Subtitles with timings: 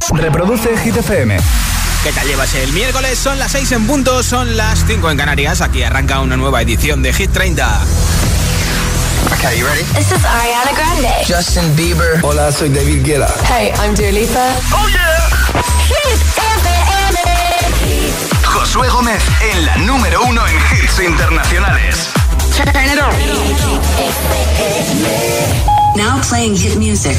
[0.00, 1.36] Reproduce Hit FM.
[2.02, 3.18] ¿Qué tal llevas el miércoles?
[3.18, 5.60] Son las 6 en punto, son las 5 en Canarias.
[5.60, 7.80] Aquí arranca una nueva edición de Hit 30.
[9.34, 9.82] Okay, you ready?
[9.94, 11.12] This is Ariana Grande.
[11.28, 12.20] Justin Bieber.
[12.22, 13.32] Hola, soy David Guetta.
[13.46, 14.54] Hey, I'm Dua Lipa.
[14.72, 15.28] Oh yeah.
[15.86, 16.70] Hit FM.
[18.44, 19.22] Josué Gómez
[19.52, 22.08] en la número uno en hits internacionales.
[22.56, 23.12] Turn it on.
[25.96, 27.18] Now playing hit music.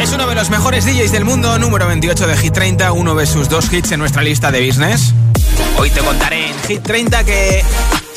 [0.00, 3.26] Es uno de los mejores DJs del mundo, número 28 de Hit 30, uno de
[3.26, 5.12] sus dos hits en nuestra lista de business.
[5.76, 7.62] Hoy te contaré en Hit 30 que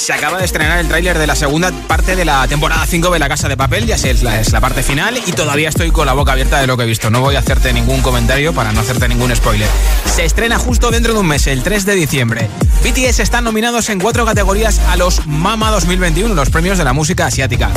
[0.01, 3.19] se acaba de estrenar el tráiler de la segunda parte de la temporada 5 de
[3.19, 5.91] La Casa de Papel, ya sé, es la, es la parte final y todavía estoy
[5.91, 7.11] con la boca abierta de lo que he visto.
[7.11, 9.67] No voy a hacerte ningún comentario para no hacerte ningún spoiler.
[10.05, 12.49] Se estrena justo dentro de un mes, el 3 de diciembre.
[12.83, 17.27] BTS están nominados en cuatro categorías a los Mama 2021, los premios de la música
[17.27, 17.69] asiática.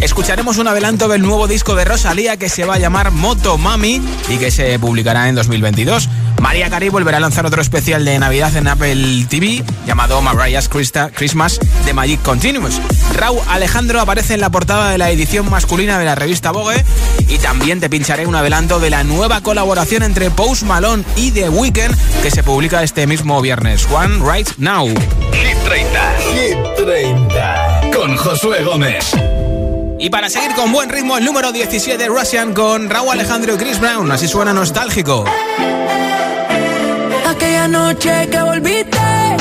[0.00, 4.02] Escucharemos un adelanto del nuevo disco de Rosalía que se va a llamar Moto Mami
[4.28, 6.08] y que se publicará en 2022.
[6.40, 11.58] María Carey volverá a lanzar otro especial de Navidad en Apple TV llamado Mariah's Christmas
[11.84, 12.80] de Magic Continuous.
[13.14, 16.84] Raúl Alejandro aparece en la portada de la edición masculina de la revista Vogue
[17.28, 21.48] y también te pincharé un adelanto de la nueva colaboración entre Post Malone y The
[21.48, 23.86] Weeknd que se publica este mismo viernes.
[23.90, 24.86] One Right Now.
[24.86, 26.16] Hit 30.
[26.34, 27.80] Hit 30.
[27.92, 29.14] Con Josué Gómez.
[30.00, 34.10] Y para seguir con buen ritmo, el número 17 Russian con Raúl Alejandro Chris Brown.
[34.12, 35.24] Así suena nostálgico.
[37.26, 39.36] Aquella noche que volviste,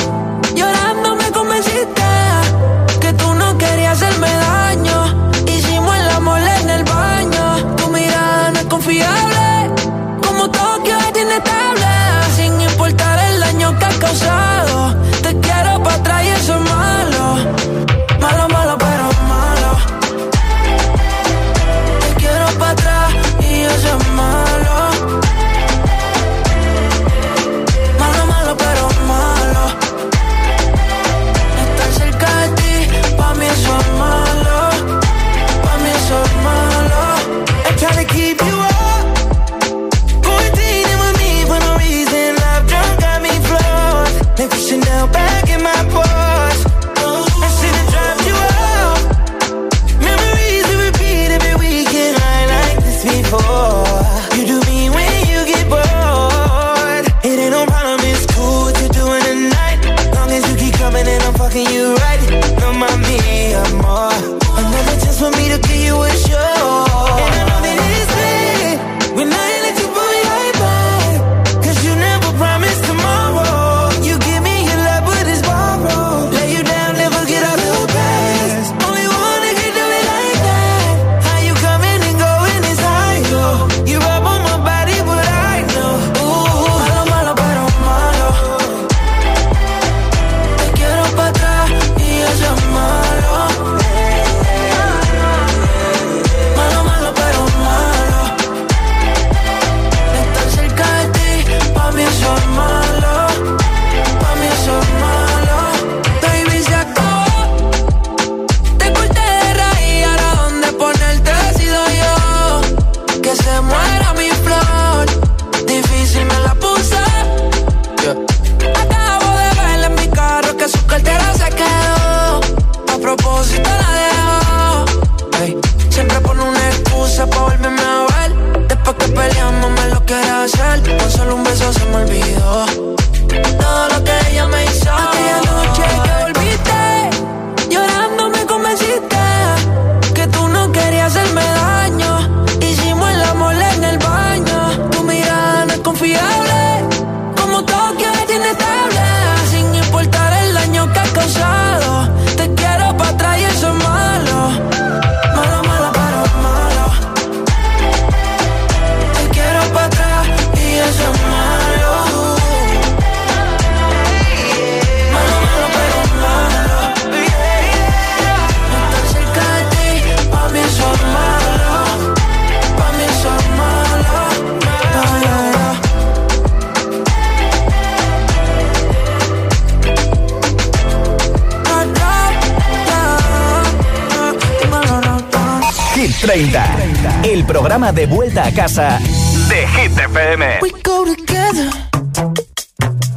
[188.37, 188.99] vuelta a casa
[189.47, 190.59] de Hit FM.
[190.61, 191.69] We go together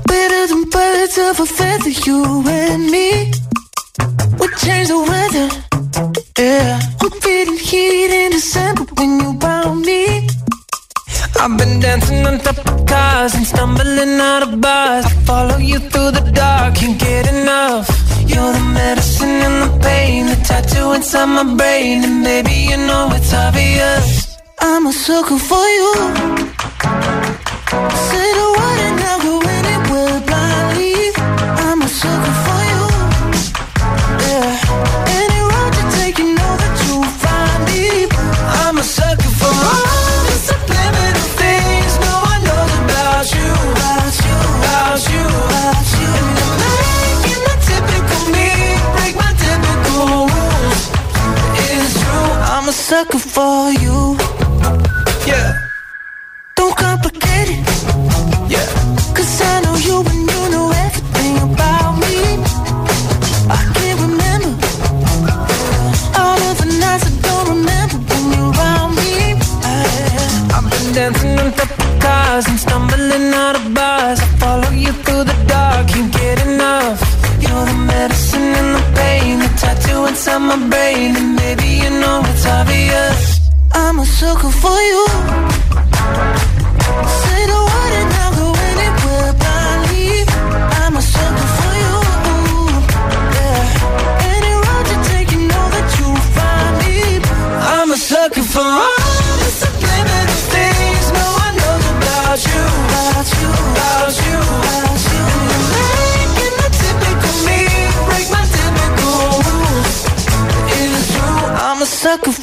[0.07, 3.31] Better than birds of a feather You and me.
[4.39, 5.49] We change the weather
[6.39, 6.81] Yeah.
[7.03, 10.27] I'm feeling heat in December When you found me.
[11.39, 15.07] I've been dancing on top of cars And stumbling out of bars.
[15.25, 17.89] Follow you through the dark Can't get enough.
[18.27, 23.11] You're the medicine and the pain The tattoo inside my brain And baby you know
[23.13, 24.30] it's obvious
[24.73, 25.93] I'm a sucker for you
[28.07, 31.11] Say the word and I'll go anywhere blindly.
[31.67, 32.83] I'm a sucker for you.
[34.27, 34.51] Yeah.
[35.19, 38.07] Any road you take, you know that you'll find me.
[38.63, 39.51] I'm a sucker for
[42.07, 43.51] no one knows about you.
[43.75, 44.39] About you.
[44.63, 45.25] About you.
[45.51, 46.13] About you.
[47.31, 48.49] And the typical me
[48.95, 50.83] break my typical rules.
[51.59, 52.31] It's true.
[52.55, 53.90] I'm a sucker for you.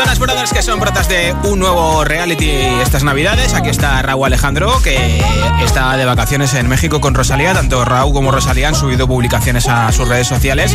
[0.00, 2.48] Jonas Brothers, que son brotas de un nuevo reality
[2.82, 3.52] estas navidades.
[3.52, 5.22] Aquí está Raúl Alejandro, que
[5.62, 7.52] está de vacaciones en México con Rosalía.
[7.52, 10.74] Tanto Raúl como Rosalía han subido publicaciones a sus redes sociales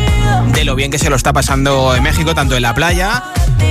[0.53, 3.24] de lo bien que se lo está pasando en México, tanto en la playa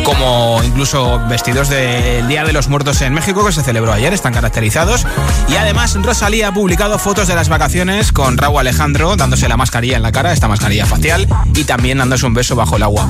[0.02, 4.34] como incluso vestidos del Día de los Muertos en México, que se celebró ayer, están
[4.34, 5.06] caracterizados.
[5.48, 9.96] Y además Rosalía ha publicado fotos de las vacaciones con Raúl Alejandro dándose la mascarilla
[9.96, 13.08] en la cara, esta mascarilla facial, y también dándose un beso bajo el agua.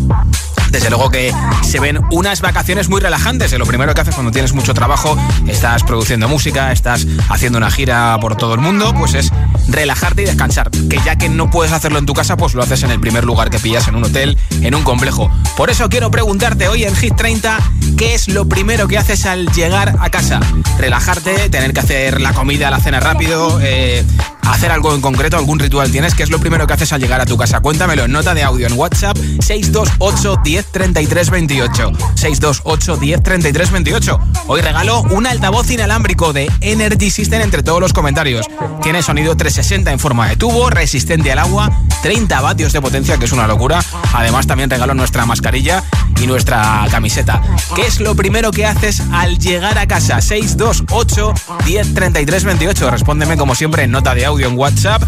[0.74, 3.56] Desde luego que se ven unas vacaciones muy relajantes.
[3.56, 5.16] Lo primero que haces cuando tienes mucho trabajo,
[5.46, 9.30] estás produciendo música, estás haciendo una gira por todo el mundo, pues es
[9.68, 10.72] relajarte y descansar.
[10.72, 13.22] Que ya que no puedes hacerlo en tu casa, pues lo haces en el primer
[13.24, 15.30] lugar que pillas, en un hotel, en un complejo.
[15.56, 17.56] Por eso quiero preguntarte hoy en Hit 30,
[17.96, 20.40] ¿qué es lo primero que haces al llegar a casa?
[20.80, 24.04] Relajarte, tener que hacer la comida, la cena rápido, eh,
[24.46, 27.20] hacer algo en concreto, algún ritual tienes, ¿qué es lo primero que haces al llegar
[27.20, 27.60] a tu casa?
[27.60, 31.92] Cuéntamelo en nota de audio en WhatsApp 628 10 33 28.
[32.14, 34.20] 628 10 33 28.
[34.46, 38.46] Hoy regalo un altavoz inalámbrico de Energy System entre todos los comentarios.
[38.82, 41.70] Tiene sonido 360 en forma de tubo, resistente al agua,
[42.02, 43.82] 30 vatios de potencia, que es una locura.
[44.12, 45.82] Además, también regalo nuestra mascarilla
[46.20, 47.42] y nuestra camiseta.
[47.74, 50.20] ¿Qué es lo primero que haces al llegar a casa?
[50.20, 51.34] 628
[51.64, 52.90] 10 33 28.
[52.90, 55.02] Respóndeme como siempre en nota de audio en WhatsApp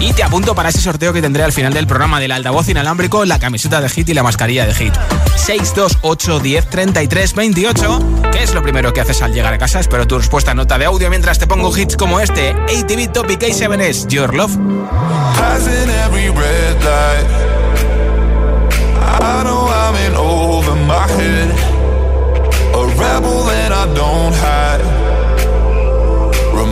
[0.00, 3.24] y te apunto para ese sorteo que tendré al final del programa del altavoz inalámbrico,
[3.24, 4.94] la camiseta de Hit y la mascarilla de Hit.
[5.36, 8.22] 628 10 33 28.
[8.32, 9.80] ¿Qué es lo primero que haces al llegar a casa?
[9.80, 12.50] Espero tu respuesta nota de audio mientras te pongo hits como este.
[12.50, 14.56] ATV Topic A7S, Your Love.
[22.74, 24.97] A rebel that I don't hide.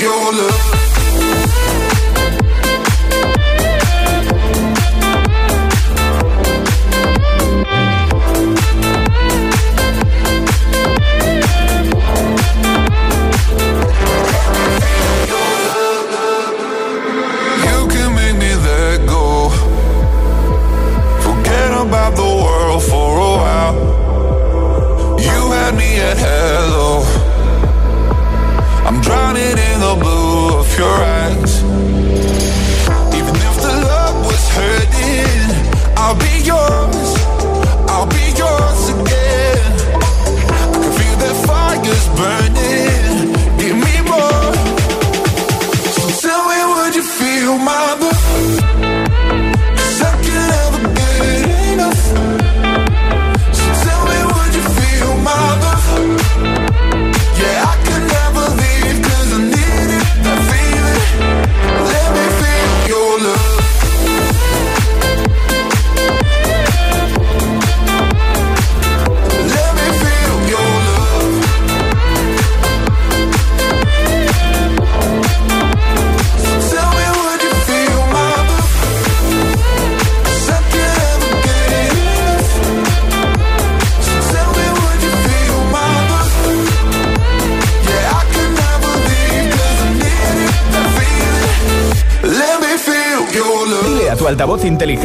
[0.00, 0.47] Your love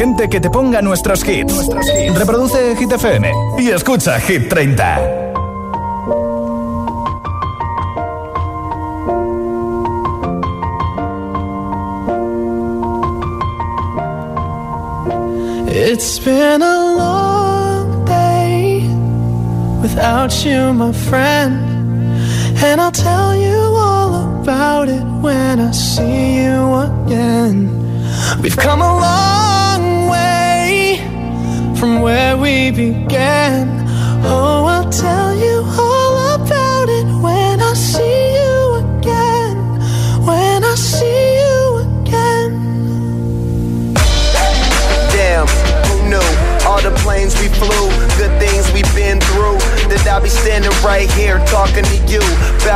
[0.04, 1.68] inteligente que te ponga nuestros hits.
[2.14, 4.98] Reproduce Hit FM y escucha Hit 30.
[15.68, 18.86] It's been a long day
[19.82, 21.54] without you, my friend.
[22.62, 27.70] And I'll tell you all about it when I see you again.
[28.42, 29.23] We've come a long
[32.76, 33.73] where we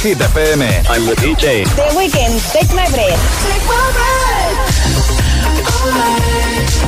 [0.00, 0.62] Hit FM.
[0.88, 1.64] I'm the DJ.
[1.74, 3.18] The Weeknd, Take My Breath.
[3.42, 4.78] Take my breath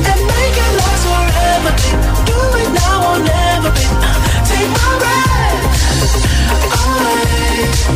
[0.07, 1.75] and make it last forever.
[2.23, 3.75] Do it now or never.
[4.47, 5.59] Take my breath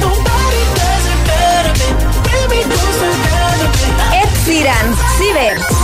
[0.03, 1.75] Nobody does it better.
[2.27, 3.71] Baby, goes together.
[4.19, 5.84] Ed Sheeran.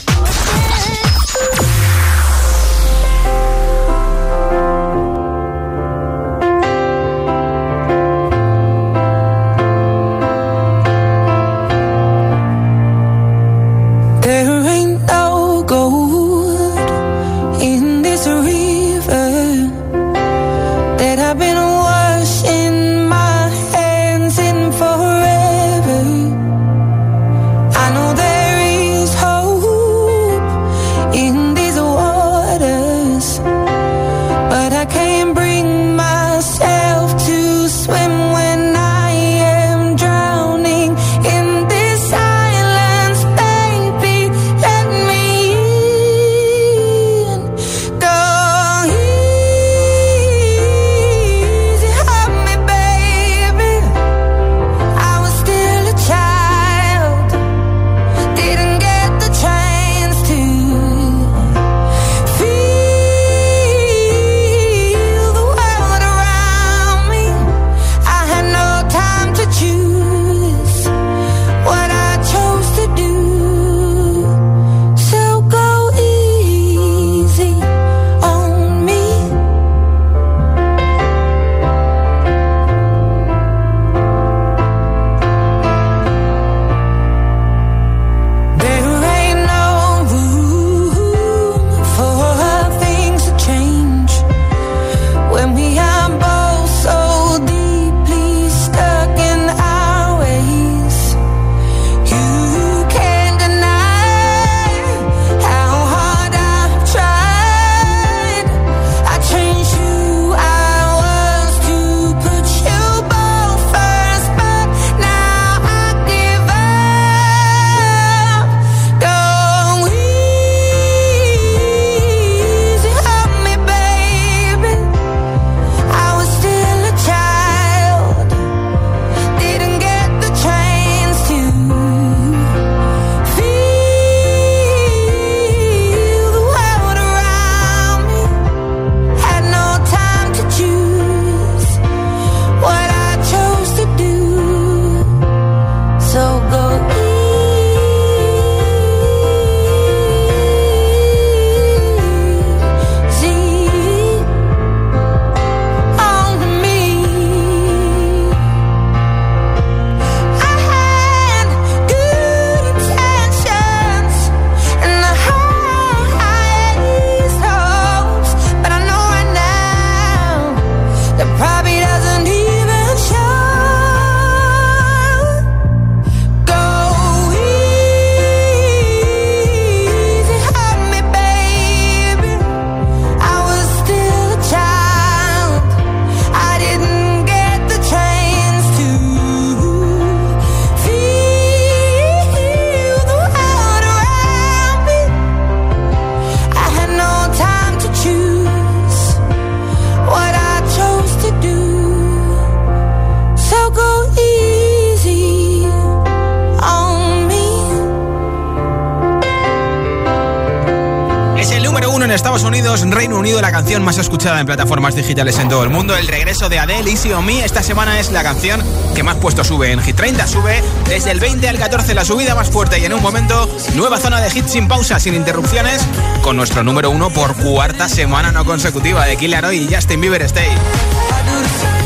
[214.21, 215.97] Escuchada en plataformas digitales en todo el mundo.
[215.97, 218.61] El regreso de Adele, Easy on Me, esta semana es la canción
[218.93, 220.27] que más puesto sube en Hit 30.
[220.27, 222.77] Sube desde el 20 al 14, la subida más fuerte.
[222.77, 225.81] Y en un momento, nueva zona de hits sin pausa, sin interrupciones,
[226.21, 230.21] con nuestro número uno por cuarta semana no consecutiva de Killer Hoy y Justin Bieber
[230.21, 230.49] Stay.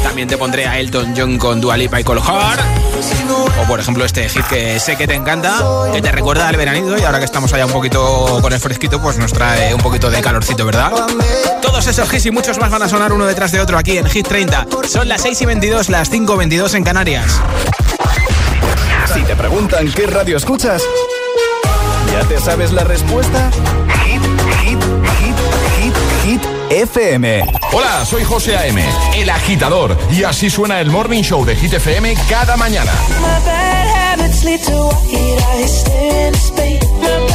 [0.04, 2.60] También te pondré a Elton John con Dua Lipa y Cole Hard.
[3.62, 6.98] O por ejemplo este hit que sé que te encanta, que te recuerda al veranito
[6.98, 10.10] y ahora que estamos allá un poquito con el fresquito, pues nos trae un poquito
[10.10, 10.92] de calorcito, ¿verdad?
[11.76, 14.06] Todos esos hits y muchos más van a sonar uno detrás de otro aquí en
[14.06, 14.66] Hit 30.
[14.88, 17.42] Son las 6 y 22, las 5 y 22 en Canarias.
[19.14, 20.82] Si te preguntan qué radio escuchas,
[22.14, 23.52] ¿ya te sabes la respuesta?
[24.06, 24.22] Hit,
[24.62, 24.82] hit,
[25.20, 25.36] hit,
[25.82, 26.42] hit, hit.
[26.70, 27.46] FM.
[27.74, 28.82] Hola, soy José A.M.,
[29.18, 32.94] el agitador, y así suena el Morning Show de Hit FM cada mañana.
[37.18, 37.35] El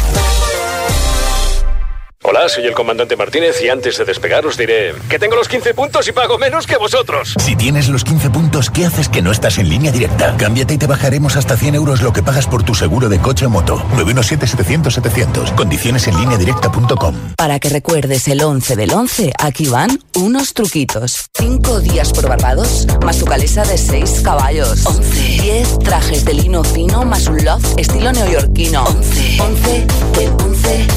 [2.41, 5.75] Hola, soy el comandante Martínez y antes de despegar os diré que tengo los 15
[5.75, 7.35] puntos y pago menos que vosotros.
[7.37, 10.35] Si tienes los 15 puntos, ¿qué haces que no estás en línea directa?
[10.37, 13.45] Cámbiate y te bajaremos hasta 100 euros lo que pagas por tu seguro de coche
[13.45, 13.85] o moto.
[13.95, 15.53] 917-700-700.
[15.53, 17.15] Condiciones en línea directa.com.
[17.37, 21.27] Para que recuerdes el 11 del 11, aquí van unos truquitos.
[21.37, 24.83] 5 días por Barbados, más tu calesa de 6 caballos.
[24.87, 25.41] 11.
[25.43, 28.83] 10 trajes de lino fino, más un loft estilo neoyorquino.
[28.83, 29.41] 11.
[29.43, 30.87] 11 del 11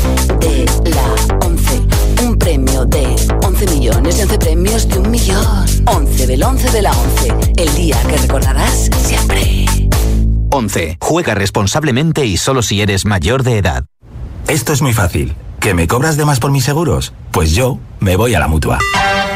[0.40, 1.80] de la 11.
[2.24, 5.66] Un premio de 11 millones de 11 premios de un millón.
[5.86, 7.34] 11 del 11 de la 11.
[7.56, 9.66] El día que recordarás siempre.
[10.50, 10.98] 11.
[11.00, 13.84] Juega responsablemente y solo si eres mayor de edad.
[14.48, 15.34] Esto es muy fácil.
[15.60, 17.14] ¿Que me cobras de más por mis seguros?
[17.32, 18.78] Pues yo me voy a la mutua.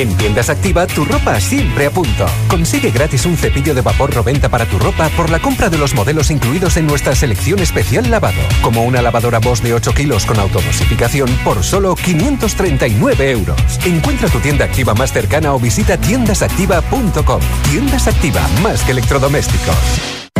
[0.00, 2.24] En Tiendas Activa, tu ropa siempre a punto.
[2.48, 5.92] Consigue gratis un cepillo de vapor Roventa para tu ropa por la compra de los
[5.92, 10.38] modelos incluidos en nuestra selección especial lavado, como una lavadora Bosch de 8 kilos con
[10.38, 13.60] autodosificación por solo 539 euros.
[13.84, 17.40] Encuentra tu tienda activa más cercana o visita tiendasactiva.com.
[17.70, 19.76] Tiendas Activa, más que electrodomésticos.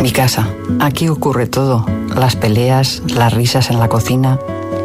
[0.01, 0.49] Mi casa.
[0.79, 1.85] Aquí ocurre todo.
[2.15, 4.39] Las peleas, las risas en la cocina.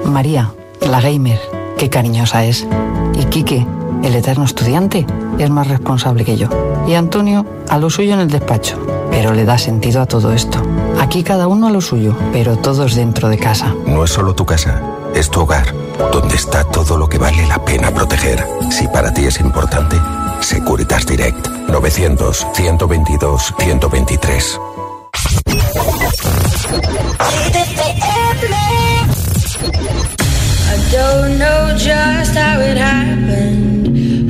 [0.04, 1.40] María, la gamer,
[1.78, 2.66] qué cariñosa es.
[3.18, 3.66] Y Quique,
[4.02, 5.06] el eterno estudiante,
[5.38, 6.48] es más responsable que yo.
[6.86, 8.78] Y Antonio, a lo suyo en el despacho.
[9.10, 10.62] Pero le da sentido a todo esto.
[11.00, 13.74] Aquí cada uno a lo suyo, pero todos dentro de casa.
[13.86, 14.82] No es solo tu casa,
[15.14, 15.74] es tu hogar,
[16.12, 18.46] donde está todo lo que vale la pena proteger.
[18.70, 19.96] Si para ti es importante,
[20.40, 24.60] Securitas Direct 900 122 123.
[30.68, 33.85] I don't know just how it happened.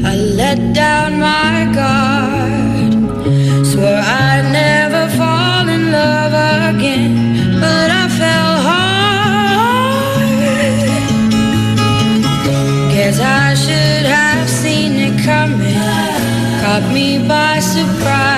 [0.08, 2.92] I let down my guard.
[3.66, 6.34] Swore I'd never fall in love
[6.70, 7.12] again,
[7.60, 10.20] but I fell hard.
[12.92, 15.82] Guess I should have seen it coming.
[16.62, 18.35] Caught me by surprise.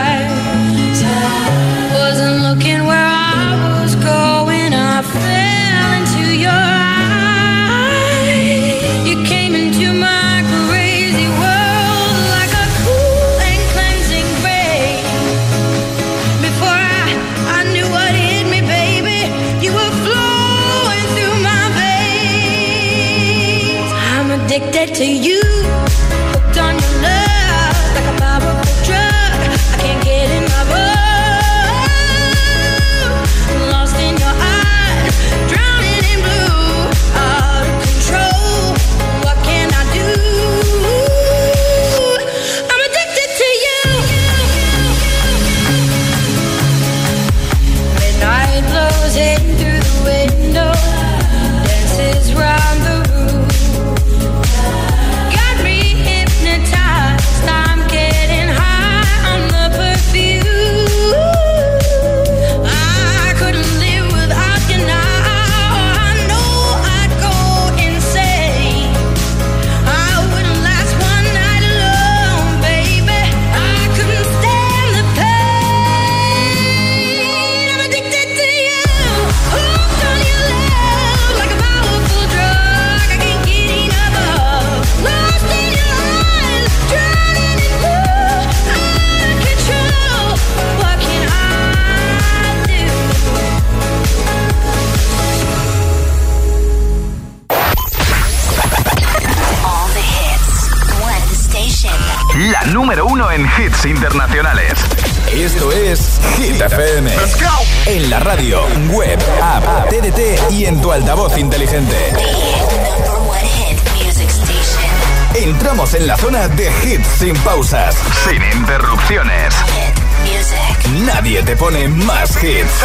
[121.59, 122.83] Pone más hits.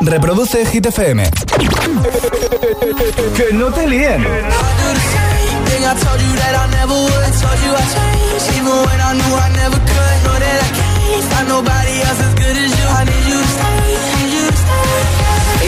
[0.00, 1.30] Reproduce Hit FM.
[3.36, 4.26] que no te líen.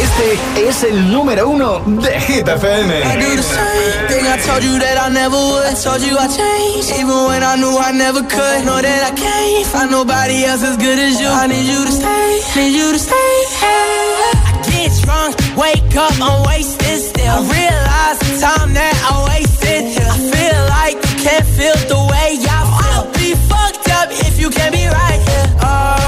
[0.09, 2.49] Este es el número uno de Hit.
[2.49, 5.77] I do the same I told you that I never would.
[5.83, 8.65] Told you I changed, even when I knew I never could.
[8.65, 11.29] Know that I can't find nobody else as good as you.
[11.29, 13.35] I need you to stay, need you to stay.
[13.63, 17.25] I get drunk, wake up, I'm wasted still.
[17.25, 19.83] I realize the time that I wasted.
[20.03, 22.89] I feel like you can't feel the way I feel.
[22.91, 25.21] I'll be fucked up if you can't be right
[25.63, 26.08] oh,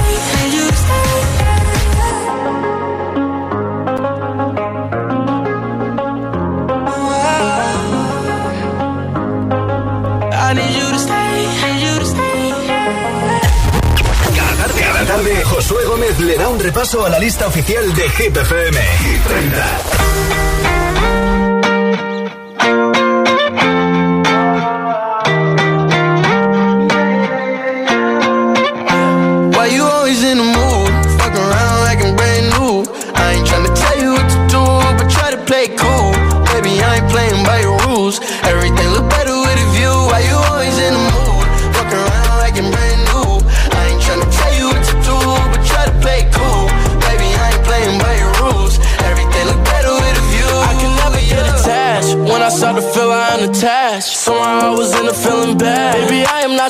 [15.71, 18.77] Josué Gómez le da un repaso a la lista oficial de Hit FM.
[18.77, 20.80] Hit 30.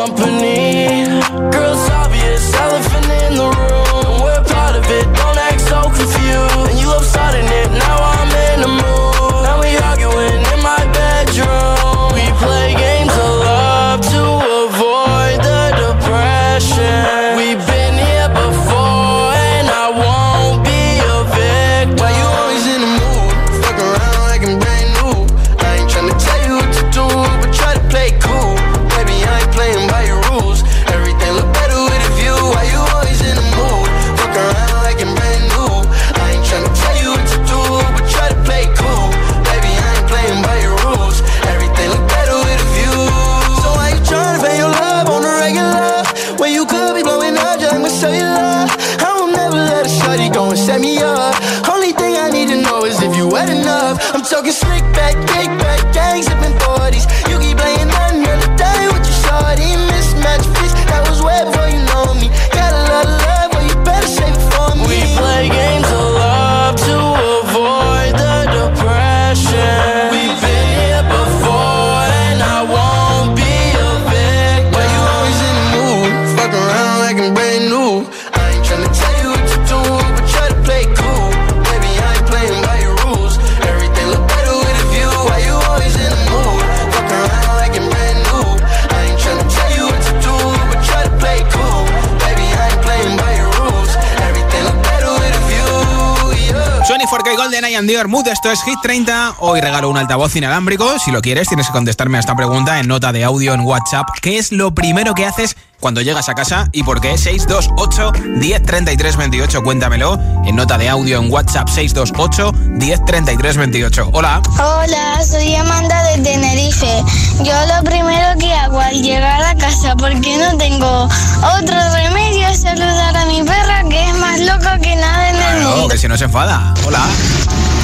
[98.09, 99.37] Mood, esto es Hit 30.
[99.41, 100.99] Hoy regalo un altavoz inalámbrico.
[100.99, 104.09] Si lo quieres, tienes que contestarme a esta pregunta en nota de audio en WhatsApp.
[104.23, 109.17] ¿Qué es lo primero que haces cuando llegas a casa y por qué 628 1033
[109.17, 111.69] 28 cuéntamelo en nota de audio en WhatsApp.
[111.69, 114.43] 628 1033 28 hola.
[114.59, 117.03] Hola soy Amanda de Tenerife.
[117.43, 122.61] Yo lo primero que hago al llegar a casa porque no tengo otro remedio es
[122.61, 125.89] saludar a mi perra que es más loca que nada en el mundo.
[125.89, 126.75] que si no se enfada.
[126.87, 127.07] Hola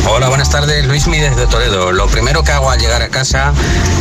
[0.09, 1.91] Hola, buenas tardes, Luismi desde Toledo.
[1.91, 3.53] Lo primero que hago al llegar a casa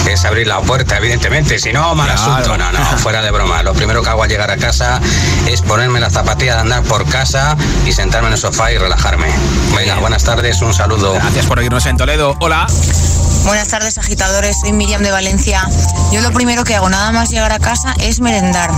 [0.08, 2.58] es abrir la puerta, evidentemente, si no, mal asunto.
[2.58, 3.64] No, no, fuera de broma.
[3.64, 5.02] Lo primero que hago al llegar a casa
[5.48, 9.28] es ponerme la zapatilla de andar por casa y sentarme en el sofá y relajarme.
[9.76, 11.14] Venga, buenas tardes, un saludo.
[11.14, 12.36] Gracias por oírnos en Toledo.
[12.40, 12.68] Hola.
[13.46, 14.60] Buenas tardes, agitadores.
[14.62, 15.68] Soy Miriam de Valencia.
[16.12, 18.72] Yo lo primero que hago nada más llegar a casa es merendar.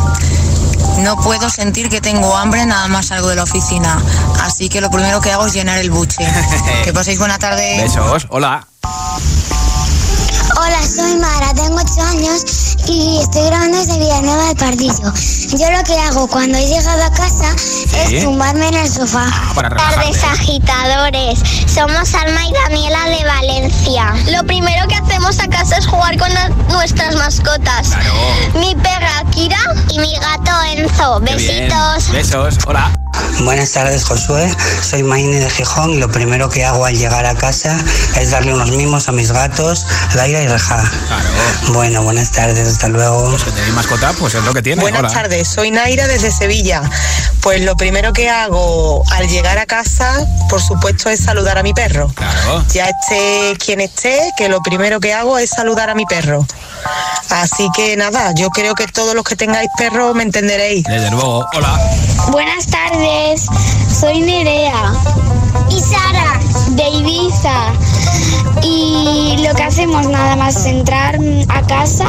[1.00, 4.02] No puedo sentir que tengo hambre nada más salgo de la oficina.
[4.42, 6.26] Así que lo primero que hago es llenar el buche.
[6.84, 7.82] que paséis buena tarde.
[7.82, 8.28] Besos.
[8.30, 8.68] Hola.
[10.56, 15.14] Hola, soy Mara, tengo 8 años y estoy grabando desde Villanueva del Pardillo.
[15.58, 17.56] Yo lo que hago cuando he llegado a casa
[18.10, 19.30] es tumbarme en el sofá.
[19.32, 24.14] Ah, para Tardes agitadores, somos Alma y Daniela de Valencia.
[24.32, 26.30] Lo primero que hacemos a casa es jugar con
[26.70, 27.92] nuestras mascotas.
[28.56, 28.67] Mi perra
[29.98, 31.20] Mi gato Enzo.
[31.22, 32.12] Besitos.
[32.12, 32.58] Besos.
[32.68, 32.92] Hola.
[33.40, 34.50] Buenas tardes, Josué.
[34.82, 37.78] Soy Maine de Gijón y lo primero que hago al llegar a casa
[38.16, 40.84] es darle unos mimos a mis gatos, Laira y Reja.
[41.08, 41.30] Claro.
[41.74, 43.30] Bueno, buenas tardes, hasta luego.
[43.32, 44.82] Pues que tenéis mascota, pues es lo que tiene.
[44.82, 45.10] Buenas Hola.
[45.10, 46.82] tardes, soy Naira desde Sevilla.
[47.42, 51.74] Pues lo primero que hago al llegar a casa, por supuesto, es saludar a mi
[51.74, 52.12] perro.
[52.16, 52.64] Claro.
[52.74, 56.46] Ya esté quien esté, que lo primero que hago es saludar a mi perro.
[57.30, 60.84] Así que nada, yo creo que todos los que tengáis perro me entenderéis.
[60.84, 61.46] Desde luego.
[61.54, 61.80] Hola.
[62.32, 63.48] Buenas tardes,
[64.00, 64.94] soy Nerea
[65.70, 66.40] y Sara
[66.72, 67.74] de Ibiza.
[68.64, 72.06] Y lo que hacemos nada más entrar a casa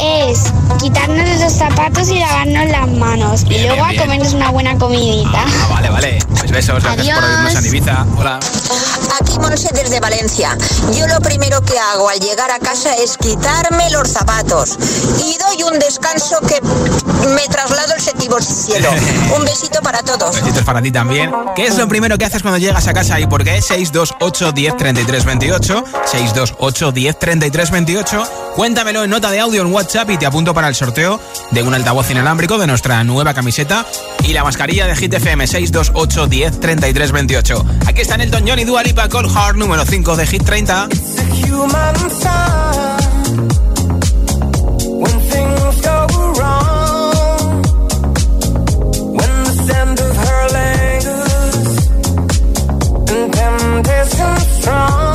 [0.00, 0.44] es
[0.80, 3.44] quitarnos los zapatos y lavarnos las manos.
[3.44, 4.02] Bien, y luego bien, a bien.
[4.02, 5.44] comernos una buena comidita.
[5.46, 6.18] Ah, vale, vale.
[6.38, 6.82] Pues besos.
[6.82, 7.36] Gracias por Adiós.
[7.36, 8.06] oírnos en Ibiza.
[8.16, 8.40] Hola.
[9.20, 10.56] Aquí Monse desde Valencia.
[10.96, 14.76] Yo lo primero que hago al llegar a casa es quitarme los zapatos
[15.18, 16.60] y doy un descanso que
[17.28, 18.90] me traslado al séptimo cielo.
[19.36, 20.34] Un besito para todos.
[20.40, 21.30] Besitos para ti también.
[21.54, 23.60] ¿Qué es lo primero que haces cuando llegas a casa y por qué?
[24.18, 25.84] 628 10 33 28.
[26.06, 28.24] 628 10 33 28.
[28.54, 31.74] Cuéntamelo en nota de audio en WhatsApp y te apunto para el sorteo de un
[31.74, 33.86] altavoz inalámbrico de nuestra nueva camiseta
[34.24, 37.64] y la mascarilla de Hit FM 628 10 33 28.
[37.86, 40.88] Aquí están el John y Dua Lipa Cold Heart número 5 de Hit 30.
[41.48, 43.48] human sign
[45.00, 46.06] when things go
[46.38, 46.81] wrong.
[54.04, 54.90] Temptation strong.
[54.90, 55.11] Cold,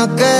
[0.00, 0.39] nada que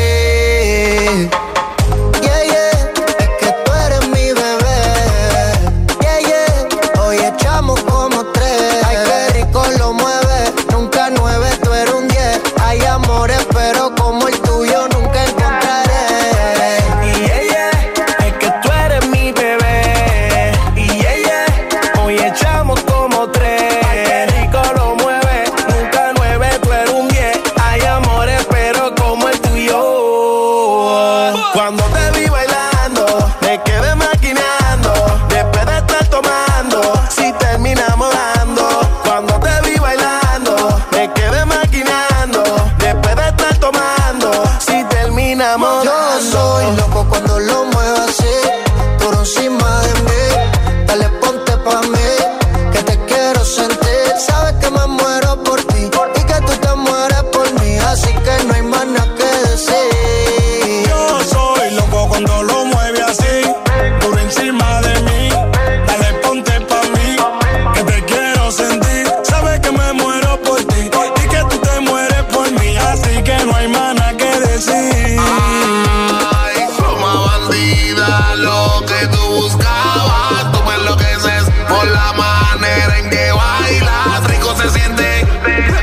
[83.61, 84.23] Bailas.
[84.25, 85.25] Rico se siente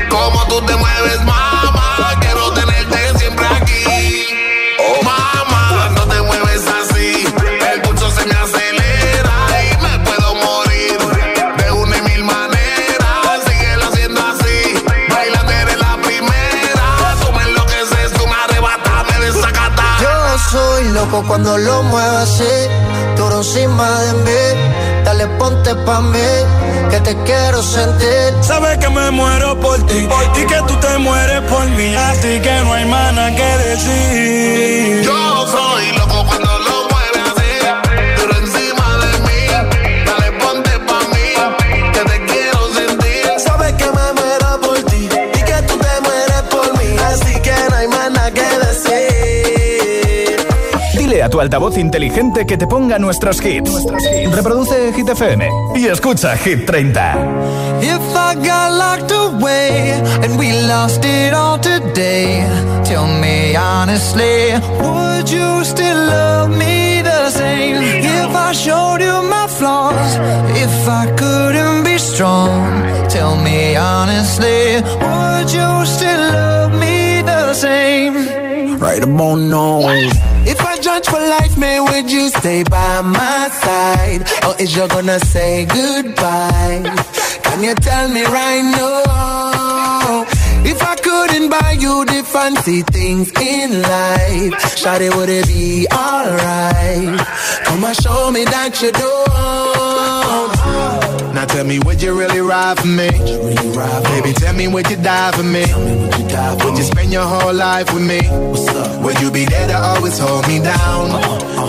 [0.09, 2.17] como tú te mueves, mamá.
[2.19, 4.25] Quiero tenerte siempre aquí.
[4.79, 7.25] Oh, mamá, cuando te mueves así,
[7.73, 10.97] el pulso se me acelera y me puedo morir
[11.57, 13.43] de una y mil maneras.
[13.47, 16.85] Síguelo haciendo así, bailando eres la primera.
[17.21, 20.01] Tú me enloqueces, tú me arrebatas, me desacatas.
[20.01, 22.53] Yo soy loco cuando lo muevo así,
[23.15, 24.68] duro encima de mí.
[25.49, 26.29] Ponte pa' mí,
[26.91, 28.35] que te quiero sentir.
[28.41, 32.53] Sabes que me muero por ti y que tú te mueres por mí, así que
[32.63, 35.01] no hay nada que decir.
[35.01, 36.08] Yo soy lo
[51.29, 53.85] a tu altavoz inteligente que te ponga nuestros hits.
[54.33, 57.15] Reproduce Hit FM y escucha Hit 30.
[57.81, 59.91] If I got locked away
[60.23, 62.43] and we lost it all today,
[62.83, 67.77] tell me honestly, would you still love me the same?
[67.83, 70.15] If I showed you my flaws,
[70.55, 78.79] if I couldn't be strong, tell me honestly, would you still love me the same?
[78.79, 80.28] Right about now.
[80.99, 84.21] Judge for life, man, would you stay by my side?
[84.45, 86.83] Or is you gonna say goodbye?
[87.43, 90.25] Can you tell me right now?
[90.65, 97.17] If I couldn't buy you the fancy things in life, Shawty, would it be alright?
[97.63, 100.19] Come and show me that you don't.
[101.39, 103.07] To tell me, would you really ride for me?
[103.07, 105.61] Really ride Baby, tell me, would you die for me?
[105.61, 108.19] Would you, die for would you spend your whole life with me?
[108.27, 109.01] What's up?
[109.03, 109.67] Would you be there
[109.99, 111.09] always hold me down?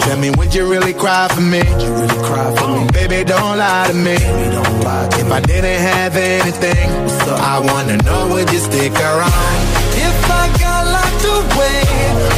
[0.02, 1.58] Tell me, would you really cry for me?
[1.82, 2.86] You really cry for me?
[2.92, 4.16] Baby, don't lie to me.
[4.56, 5.30] Don't lie if.
[5.32, 6.88] I didn't have anything,
[7.24, 9.60] so I wanna know, would you stick around?
[10.06, 11.82] If I got locked away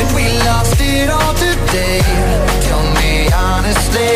[0.00, 2.00] and we lost it all today,
[2.66, 3.12] tell me
[3.48, 4.12] honestly,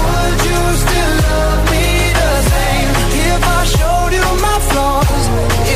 [0.00, 1.86] would you still love me
[2.20, 2.90] the same?
[3.28, 5.24] If I showed you my flaws,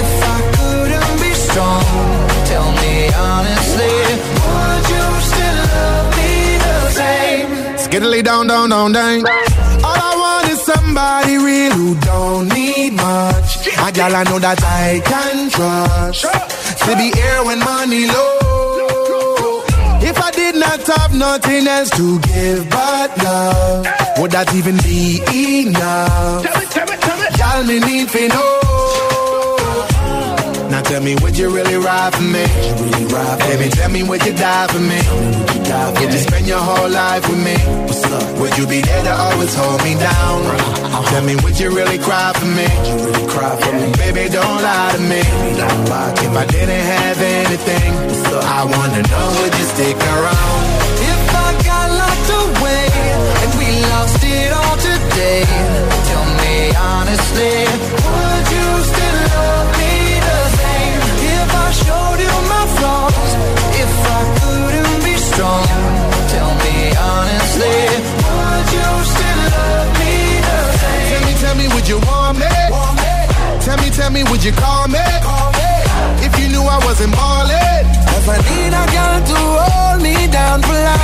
[0.01, 1.85] if I couldn't be strong,
[2.51, 2.95] tell me
[3.29, 4.02] honestly,
[7.93, 8.03] same?
[8.03, 9.27] Skiddly down, down, down, down.
[9.85, 13.67] All I want is somebody real who don't need much.
[13.67, 16.23] A gal I know that I can trust.
[16.85, 19.63] To be here when money low.
[20.05, 23.87] If I did not have nothing else to give but love,
[24.19, 25.21] would that even be
[25.63, 26.45] enough?
[27.39, 28.62] Y'all me need to know.
[30.73, 32.45] Now tell me, would you really ride for me?
[32.81, 33.71] Really ride for Baby, me?
[33.77, 34.97] tell me, would you die for me?
[35.05, 37.57] Would you, die for would you spend your whole life with me?
[37.85, 38.25] What's up?
[38.41, 40.41] Would you be there to always hold me down?
[40.49, 41.11] Uh-huh.
[41.13, 42.65] Tell me, would you really cry for me?
[42.65, 43.93] Would you really cry for me?
[44.01, 45.21] Baby, don't lie to me.
[45.61, 47.93] Don't lie if I didn't have anything,
[48.33, 50.61] so I wanna know, would you stick around?
[51.05, 52.89] If I got locked away
[53.45, 55.45] and we lost it all today,
[56.09, 57.57] tell me honestly,
[58.09, 59.12] would you still
[71.73, 72.49] Tell me, tell me, would you want me?
[73.65, 74.99] Tell me, tell me, would you call me?
[76.21, 77.87] If you knew I wasn't ballin'.
[78.11, 81.01] Cause I need a girl to hold me down for life.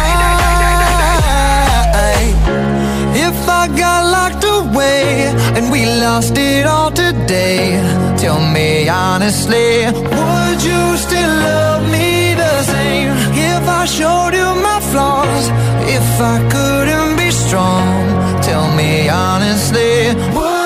[3.17, 7.81] If I got locked away and we lost it all today,
[8.19, 13.13] tell me honestly, would you still love me the same?
[13.33, 15.49] If I showed you my flaws,
[15.97, 20.58] if I couldn't be strong, tell me honestly, would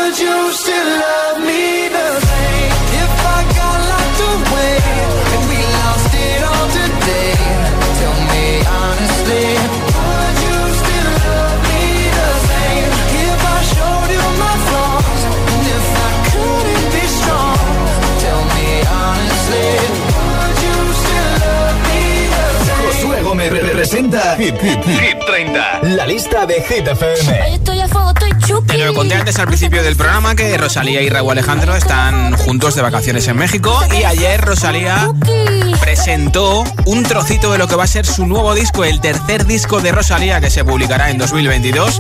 [23.93, 27.55] Gómez representa Hit, Hit, Hit 30, la lista de Hit FM.
[27.55, 28.67] Estoy a fuego, estoy chupi.
[28.67, 32.75] Te lo conté antes al principio del programa que Rosalía y Raúl Alejandro están juntos
[32.75, 35.13] de vacaciones en México y ayer Rosalía
[35.81, 39.81] presentó un trocito de lo que va a ser su nuevo disco, el tercer disco
[39.81, 41.99] de Rosalía que se publicará en 2022,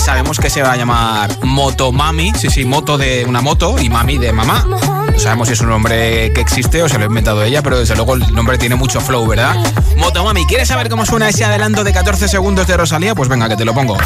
[0.00, 4.18] sabemos que se va a llamar Motomami, sí, sí, moto de una moto y mami
[4.18, 4.64] de mamá.
[4.66, 7.78] No sabemos si es un nombre que existe o se lo ha inventado ella, pero
[7.78, 9.56] desde luego el nombre tiene mucho flow, ¿verdad?
[9.96, 13.14] Motomami, ¿quieres saber cómo suena ese adelanto de 14 segundos de Rosalía?
[13.14, 13.96] Pues venga, que te lo pongo.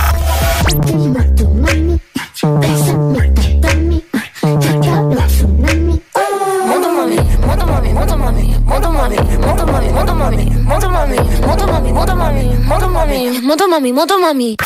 [13.11, 14.57] Motomami, motomami, motomami.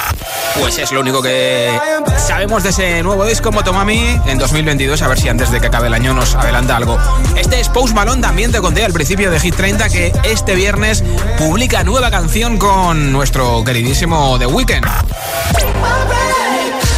[0.60, 1.68] Pues es lo único que
[2.16, 5.02] sabemos de ese nuevo disco Motomami en 2022.
[5.02, 6.96] A ver si antes de que acabe el año nos adelanta algo.
[7.36, 8.22] Este es Post Malone.
[8.22, 11.02] También te conté al principio de Hit 30 que este viernes
[11.38, 14.86] publica nueva canción con nuestro queridísimo The Weeknd.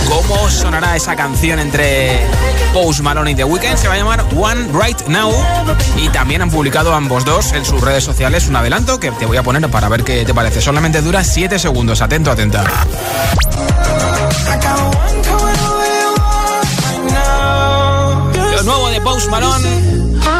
[0.08, 2.26] ¿Cómo sonará esa canción entre
[2.72, 3.76] Post Malone y The Weeknd?
[3.76, 5.32] Se va a llamar One Right Now.
[5.96, 9.36] Y también han publicado ambos dos en sus redes sociales un adelanto que te voy
[9.36, 10.60] a poner para ver qué te parece.
[10.60, 12.02] Solamente dura 7 segundos.
[12.02, 12.64] Atento, atenta.
[18.52, 19.96] Lo nuevo de Post Malone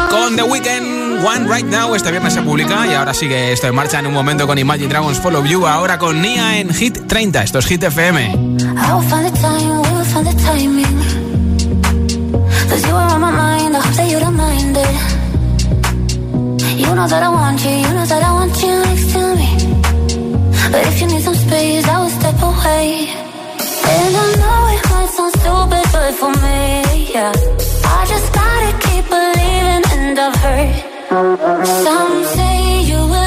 [0.09, 1.95] con The Weeknd, One Right Now.
[1.95, 4.87] Este viernes se publica y ahora sigue esto en marcha en un momento con Imagine
[4.87, 5.65] Dragons Follow You.
[5.65, 7.43] Ahora con Nia en Hit 30.
[7.43, 8.57] Esto es Hit FM.
[16.77, 19.49] You know that I want you, you know that I want you next to me.
[20.71, 23.09] But if you need some space, I will step away.
[23.89, 27.33] And I know it might sound stupid, but for me, yeah.
[27.83, 33.26] I just gotta keep believing, and I've heard some say you will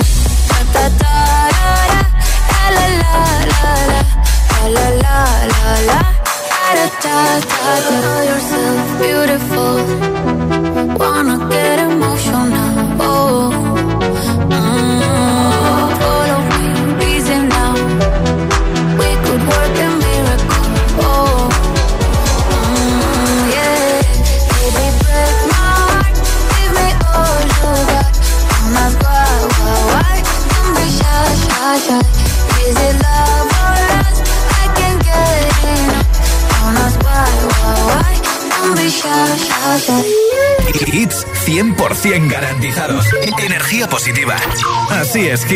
[0.00, 0.21] stuff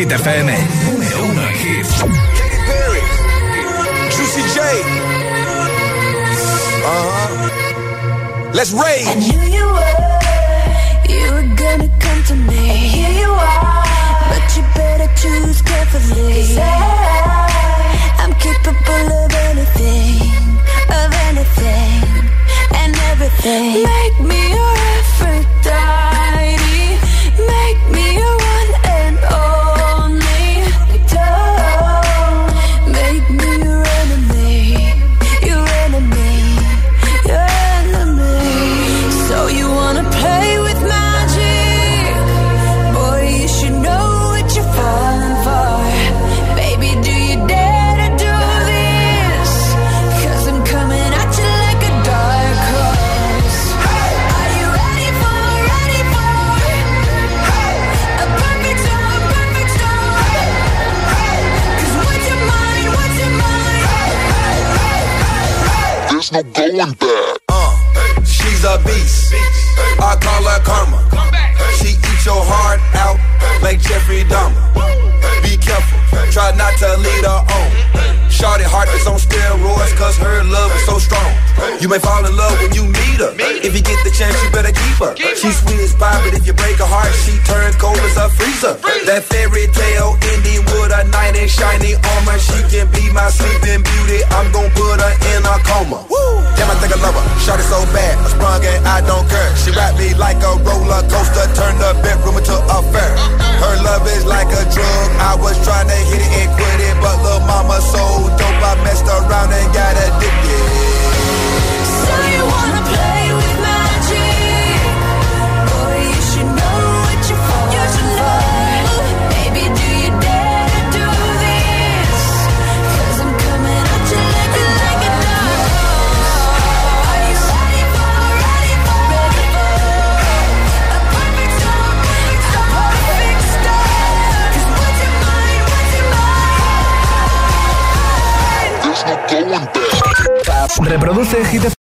[0.07, 0.66] Hit FM.